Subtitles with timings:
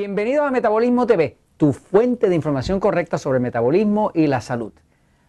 [0.00, 4.72] Bienvenidos a Metabolismo TV, tu fuente de información correcta sobre el metabolismo y la salud.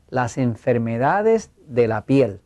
[0.07, 2.39] Las enfermedades de la piel.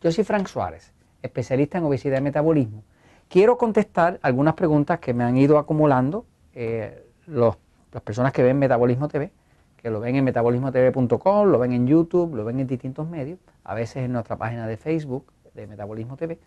[0.00, 2.84] Yo soy Frank Suárez, especialista en obesidad y metabolismo.
[3.28, 6.24] Quiero contestar algunas preguntas que me han ido acumulando
[6.54, 7.56] eh, las
[8.04, 9.32] personas que ven Metabolismo TV,
[9.76, 13.74] que lo ven en metabolismotv.com, lo ven en YouTube, lo ven en distintos medios, a
[13.74, 16.38] veces en nuestra página de Facebook de Metabolismo TV.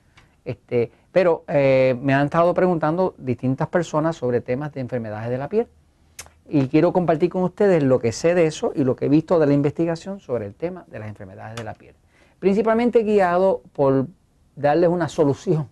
[0.46, 5.50] Este, pero eh, me han estado preguntando distintas personas sobre temas de enfermedades de la
[5.50, 5.68] piel
[6.48, 9.40] y quiero compartir con ustedes lo que sé de eso y lo que he visto
[9.40, 11.96] de la investigación sobre el tema de las enfermedades de la piel.
[12.40, 14.08] Principalmente guiado por
[14.56, 15.70] darles una solución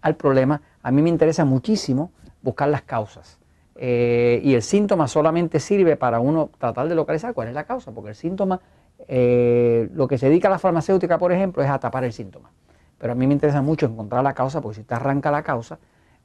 [0.00, 0.60] al problema.
[0.82, 3.38] A mí me interesa muchísimo buscar las causas.
[3.76, 7.92] Eh, y el síntoma solamente sirve para uno tratar de localizar cuál es la causa,
[7.92, 8.60] porque el síntoma,
[9.08, 12.50] eh, lo que se dedica a la farmacéutica, por ejemplo, es a tapar el síntoma.
[13.00, 15.78] Pero a mí me interesa mucho encontrar la causa, porque si te arranca la causa,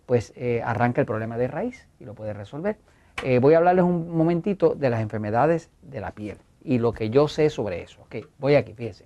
[0.06, 2.78] pues eh, arranca el problema de raíz y lo puedes resolver.
[3.24, 7.10] Eh, voy a hablarles un momentito de las enfermedades de la piel y lo que
[7.10, 8.02] yo sé sobre eso.
[8.04, 9.06] Okay, voy aquí, fíjense.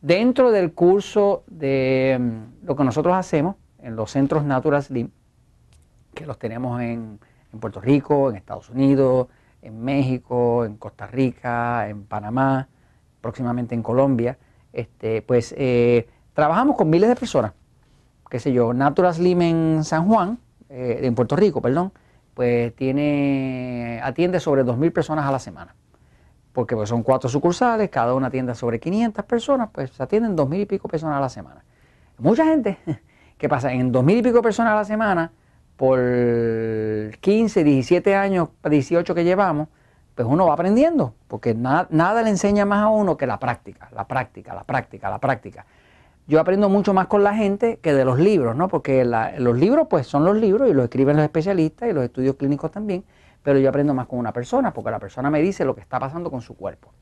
[0.00, 5.10] Dentro del curso de mm, lo que nosotros hacemos en los centros Natural Slim,
[6.14, 7.18] que los tenemos en,
[7.58, 9.28] Puerto Rico, en Estados Unidos,
[9.62, 12.68] en México, en Costa Rica, en Panamá,
[13.22, 14.36] próximamente en Colombia,
[14.74, 17.52] este, pues eh, Trabajamos con miles de personas,
[18.28, 21.94] qué sé yo, Natural Slim en San Juan, eh, en Puerto Rico, perdón,
[22.34, 25.74] pues tiene, atiende sobre 2.000 personas a la semana.
[26.52, 30.60] Porque pues, son cuatro sucursales, cada una atiende sobre 500 personas, pues se atienden 2.000
[30.60, 31.64] y pico personas a la semana.
[32.18, 32.76] Mucha gente,
[33.38, 33.72] ¿qué pasa?
[33.72, 35.32] En 2.000 y pico personas a la semana,
[35.78, 35.98] por
[37.18, 39.68] 15, 17 años, 18 que llevamos,
[40.14, 44.06] pues uno va aprendiendo, porque nada le enseña más a uno que la práctica, la
[44.06, 45.64] práctica, la práctica, la práctica
[46.26, 48.68] yo aprendo mucho más con la gente que de los libros, ¿no?
[48.68, 52.34] Porque los libros, pues, son los libros y los escriben los especialistas y los estudios
[52.34, 53.04] clínicos también,
[53.42, 56.00] pero yo aprendo más con una persona, porque la persona me dice lo que está
[56.00, 56.92] pasando con su cuerpo.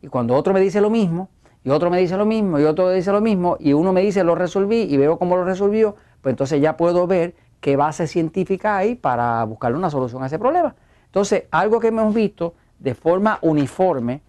[0.00, 1.28] Y cuando otro me dice lo mismo,
[1.62, 4.00] y otro me dice lo mismo, y otro me dice lo mismo, y uno me
[4.00, 8.08] dice lo resolví y veo cómo lo resolvió, pues entonces ya puedo ver qué base
[8.08, 10.74] científica hay para buscarle una solución a ese problema.
[11.06, 14.22] Entonces, algo que hemos visto de forma uniforme,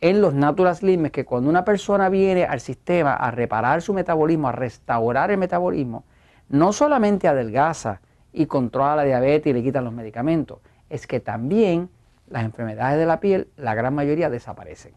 [0.00, 3.92] en los Natural Slim es que cuando una persona viene al sistema a reparar su
[3.92, 6.04] metabolismo, a restaurar el metabolismo,
[6.48, 8.00] no solamente adelgaza
[8.32, 11.90] y controla la diabetes y le quitan los medicamentos, es que también
[12.28, 14.94] las enfermedades de la piel, la gran mayoría desaparecen.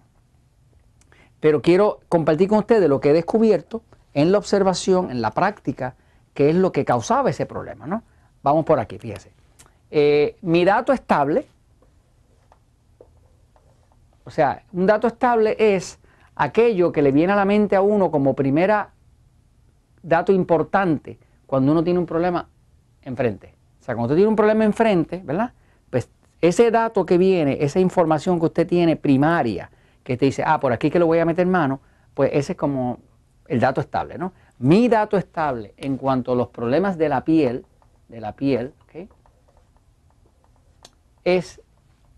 [1.40, 5.96] Pero quiero compartir con ustedes lo que he descubierto en la observación, en la práctica,
[6.34, 7.86] que es lo que causaba ese problema.
[7.88, 8.04] ¿no?
[8.42, 9.34] Vamos por aquí, fíjese.
[9.92, 11.46] Eh, mi dato estable
[14.24, 16.00] o sea, un dato estable es
[16.36, 18.92] aquello que le viene a la mente a uno como primera
[20.02, 22.48] dato importante cuando uno tiene un problema
[23.02, 23.56] enfrente.
[23.80, 25.54] O sea, cuando usted tiene un problema enfrente, ¿verdad?
[25.90, 26.10] Pues
[26.42, 29.70] ese dato que viene, esa información que usted tiene primaria,
[30.04, 31.82] que te dice, ah, por aquí que lo voy a meter mano,
[32.14, 33.00] pues ese es como
[33.48, 34.34] el dato estable, ¿no?
[34.60, 37.66] Mi dato estable en cuanto a los problemas de la piel,
[38.08, 39.10] de la piel, ¿okay?
[41.24, 41.62] es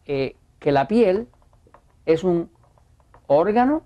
[0.06, 1.28] eh, que la piel
[2.06, 2.50] es un
[3.28, 3.84] órgano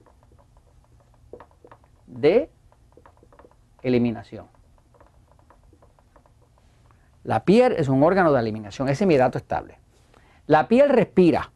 [2.08, 2.50] de
[3.82, 4.48] eliminación.
[7.24, 9.80] La piel es un órgano de eliminación, ese es mi estable.
[10.48, 11.52] La piel respira,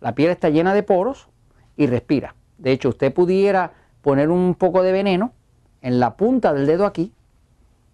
[0.00, 1.28] la piel está llena de poros
[1.76, 2.34] y respira.
[2.58, 5.32] De hecho, usted pudiera poner un poco de veneno
[5.80, 7.12] en la punta del dedo aquí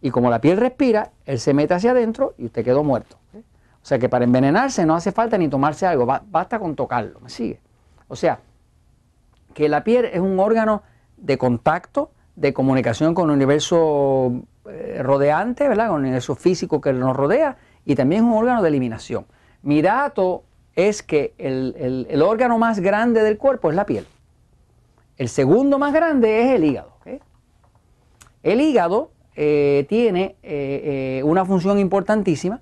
[0.00, 3.18] y como la piel respira, él se mete hacia adentro y usted quedó muerto.
[3.34, 7.30] O sea que para envenenarse no hace falta ni tomarse algo, basta con tocarlo, ¿me
[7.30, 7.60] sigue?
[8.08, 8.40] O sea,
[9.54, 10.82] que la piel es un órgano
[11.16, 15.88] de contacto, de comunicación con el universo eh, rodeante, ¿verdad?
[15.88, 19.26] con el universo físico que nos rodea, y también es un órgano de eliminación.
[19.62, 20.44] Mi dato
[20.74, 24.06] es que el, órgano más grande del cuerpo es la piel.
[25.16, 26.92] El segundo más grande es el hígado.
[28.44, 32.60] El hígado eh, tiene eh, una función importantísima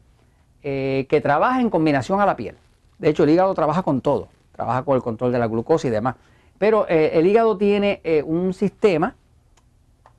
[0.63, 2.57] que trabaja en combinación a la piel.
[2.99, 4.27] De hecho, el hígado trabaja con todo
[4.57, 6.17] trabaja con el control de la glucosa y demás.
[6.59, 9.15] Pero eh, el hígado tiene eh, un sistema,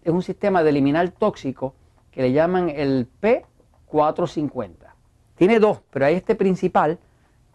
[0.04, 1.74] es un sistema de eliminar tóxico
[2.12, 4.70] que le llaman el P450.
[5.36, 7.00] Tiene dos, pero hay este principal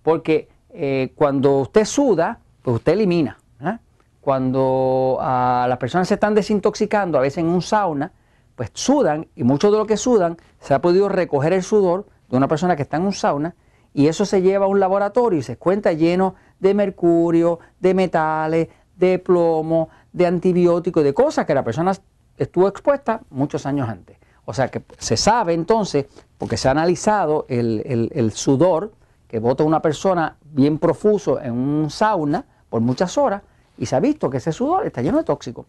[0.01, 3.37] Porque eh, cuando usted suda, pues usted elimina.
[3.61, 3.77] ¿eh?
[4.21, 8.11] Cuando ah, las personas se están desintoxicando, a veces en un sauna,
[8.55, 12.37] pues sudan y mucho de lo que sudan se ha podido recoger el sudor de
[12.37, 13.55] una persona que está en un sauna
[13.93, 18.67] y eso se lleva a un laboratorio y se cuenta lleno de mercurio, de metales,
[18.95, 21.93] de plomo, de antibióticos, de cosas que la persona
[22.37, 24.17] estuvo expuesta muchos años antes.
[24.45, 26.05] O sea que se sabe entonces,
[26.37, 28.93] porque se ha analizado el, sudor
[29.27, 33.41] que bota una persona bien profuso en un sauna por muchas horas
[33.77, 35.65] y se ha visto que ese sudor está lleno de tóxicos,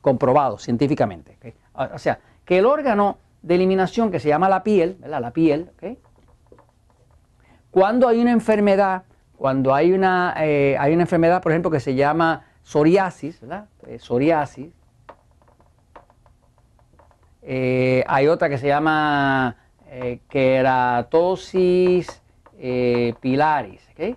[0.00, 1.36] comprobado científicamente.
[1.74, 5.20] O sea, que el órgano de eliminación que se llama la piel, ¿verdad?
[5.20, 5.70] La piel,
[7.70, 9.02] cuando hay una enfermedad,
[9.36, 13.68] cuando hay una, eh, hay una enfermedad, por ejemplo, que se llama psoriasis, ¿verdad?
[13.86, 14.72] Eh, psoriasis.
[17.48, 19.54] Eh, hay otra que se llama
[19.88, 22.20] eh, keratosis
[23.20, 24.16] pilaris, que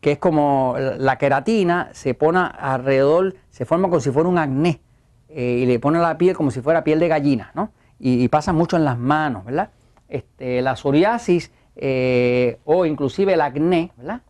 [0.00, 4.80] es como la queratina se pone alrededor, se forma como si fuera un acné
[5.28, 7.70] y le pone la piel como si fuera piel de gallina, ¿no?
[8.00, 9.70] Y, pasa mucho en las manos, ¿verdad?
[10.08, 11.52] Este, la psoriasis
[12.64, 14.22] o inclusive el acné, ¿verdad?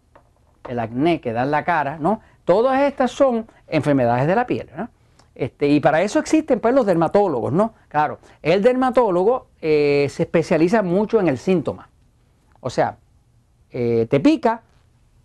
[0.68, 2.20] El acné que da en la cara, ¿no?
[2.44, 4.68] Todas estas son enfermedades de la piel.
[4.76, 4.88] ¿no?
[5.34, 7.74] Este, y para eso existen pues, los dermatólogos, ¿no?
[7.88, 11.88] Claro, el dermatólogo eh, se especializa mucho en el síntoma.
[12.60, 12.98] O sea,
[13.70, 14.62] eh, te pica,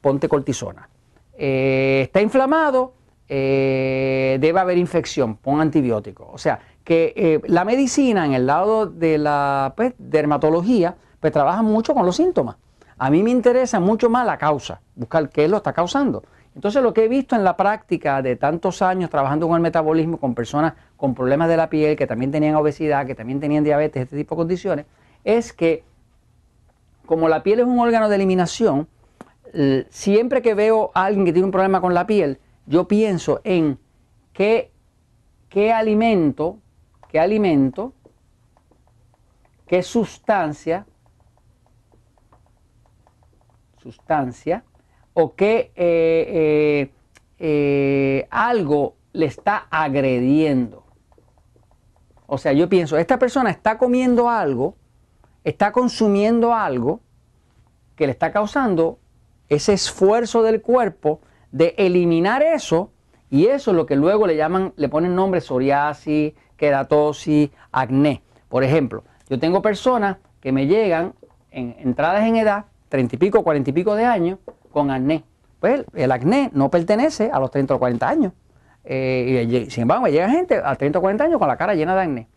[0.02, 0.90] ponte cortisona.
[1.38, 2.94] Eh, está inflamado,
[3.28, 6.30] debe haber infección, pon antibiótico.
[6.32, 11.94] O sea, que la medicina en el lado de la pues, dermatología, pues trabaja mucho
[11.94, 12.56] con los síntomas.
[12.98, 16.24] A mí me interesa mucho más la causa, buscar qué lo está causando.
[16.58, 20.18] Entonces lo que he visto en la práctica de tantos años trabajando con el metabolismo,
[20.18, 24.02] con personas con problemas de la piel, que también tenían obesidad, que también tenían diabetes,
[24.02, 24.86] este tipo de condiciones,
[25.24, 25.84] es que
[27.06, 28.88] como la piel es un órgano de eliminación,
[29.92, 33.78] siempre que veo a alguien que tiene un problema con la piel, yo pienso en
[34.34, 34.72] qué,
[35.50, 36.58] qué alimento,
[37.08, 37.94] qué alimento,
[39.68, 40.88] qué sustancia,
[43.78, 44.64] sustancia,
[45.20, 46.92] o que eh, eh,
[47.40, 50.84] eh, algo le está agrediendo.
[52.28, 54.76] O sea, yo pienso, esta persona está comiendo algo,
[55.44, 57.00] está consumiendo algo
[57.96, 59.00] que le está causando
[59.50, 61.22] ese esfuerzo del cuerpo
[61.52, 62.92] de eliminar eso
[63.32, 68.22] y eso es lo que luego le llaman, le ponen nombre psoriasis, queratosis, acné.
[68.50, 71.16] Por ejemplo, yo tengo personas que me llegan
[71.50, 74.38] en entradas en edad, treinta y pico, cuarenta y pico de años,
[74.72, 75.24] con acné.
[75.60, 78.34] Pues el acné no pertenece a los 30 o 40 años.
[78.84, 82.02] Eh, sin embargo, llega gente a 30 o 40 años con la cara llena de
[82.02, 82.28] acné.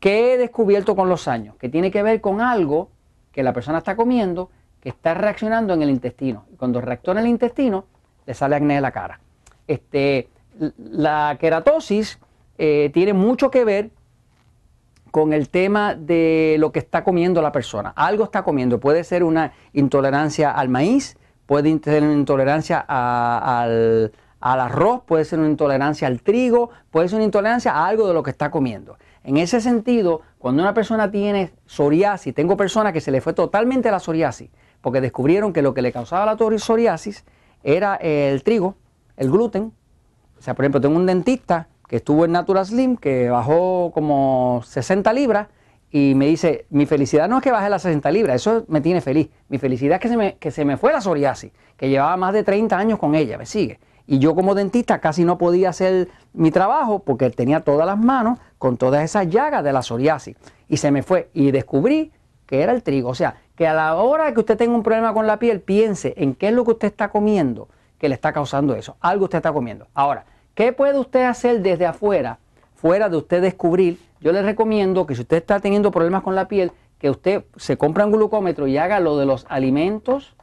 [0.00, 1.56] ¿Qué he descubierto con los años?
[1.56, 2.90] Que tiene que ver con algo
[3.32, 6.44] que la persona está comiendo que está reaccionando en el intestino.
[6.52, 7.86] Y cuando reacciona el intestino,
[8.26, 9.20] le sale acné de la cara.
[9.66, 10.28] Este,
[10.78, 12.18] la queratosis
[12.58, 13.90] eh, tiene mucho que ver
[15.10, 17.92] con el tema de lo que está comiendo la persona.
[17.96, 18.78] Algo está comiendo.
[18.78, 21.16] Puede ser una intolerancia al maíz,
[21.48, 27.24] puede tener una intolerancia al, arroz, puede ser una intolerancia al trigo, puede ser una
[27.24, 28.98] intolerancia a algo de lo que está comiendo.
[29.24, 33.90] En ese sentido, cuando una persona tiene psoriasis, tengo personas que se le fue totalmente
[33.90, 34.50] la psoriasis,
[34.82, 37.24] porque descubrieron que lo que le causaba la psoriasis
[37.62, 38.76] era el trigo,
[39.16, 39.72] el gluten.
[40.38, 44.60] O sea, por ejemplo, tengo un dentista que estuvo en Natural Slim, que bajó como
[44.66, 45.48] 60 libras
[45.90, 49.00] y me dice, mi felicidad no es que baje las 60 libras, eso me tiene
[49.00, 49.30] feliz.
[49.48, 52.34] Mi felicidad es que se me, que se me fue la psoriasis, que llevaba más
[52.34, 53.78] de 30 años con ella, me sigue.
[54.06, 58.38] Y yo como dentista casi no podía hacer mi trabajo porque tenía todas las manos
[58.56, 60.34] con todas esas llagas de la psoriasis.
[60.66, 61.28] Y se me fue.
[61.34, 62.10] Y descubrí
[62.46, 63.10] que era el trigo.
[63.10, 66.14] O sea, que a la hora que usted tenga un problema con la piel, piense
[66.16, 67.68] en qué es lo que usted está comiendo
[67.98, 68.96] que le está causando eso.
[69.00, 69.88] Algo usted está comiendo.
[69.92, 72.38] Ahora, ¿qué puede usted hacer desde afuera,
[72.80, 76.48] fuera de usted descubrir yo les recomiendo que si usted está teniendo problemas con la
[76.48, 80.34] piel, que usted se compre un glucómetro y haga lo de los alimentos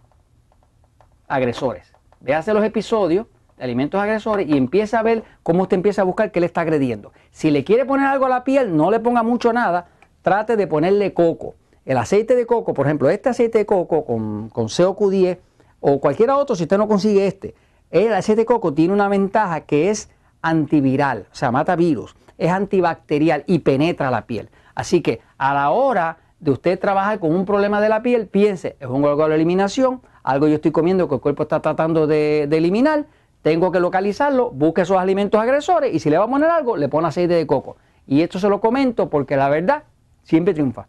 [1.27, 1.93] agresores.
[2.21, 3.27] Véase los episodios
[3.57, 6.61] de alimentos agresores y empieza a ver cómo usted empieza a buscar qué le está
[6.61, 7.11] agrediendo.
[7.31, 9.87] Si le quiere poner algo a la piel, no le ponga mucho nada,
[10.21, 11.55] trate de ponerle coco.
[11.83, 15.37] El aceite de coco, por ejemplo, este aceite de coco con, con COQ10
[15.81, 17.53] o cualquier otro, si usted no consigue este,
[17.91, 20.09] el aceite de coco tiene una ventaja que es
[20.41, 22.15] antiviral, o sea, mata virus.
[22.37, 24.49] Es antibacterial y penetra la piel.
[24.73, 28.75] Así que a la hora de usted trabajar con un problema de la piel, piense,
[28.79, 32.47] es un órgano de eliminación, algo yo estoy comiendo que el cuerpo está tratando de,
[32.49, 33.05] de eliminar,
[33.41, 36.89] tengo que localizarlo, busque esos alimentos agresores y si le va a poner algo, le
[36.89, 37.77] pone aceite de coco.
[38.07, 39.83] Y esto se lo comento porque la verdad
[40.23, 40.87] siempre triunfa.